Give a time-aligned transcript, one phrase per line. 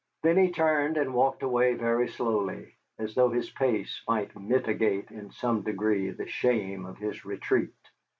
[0.23, 5.29] Then he turned and walked away very slowly, as though his pace might mitigate in
[5.29, 7.69] some degree the shame of his retreat.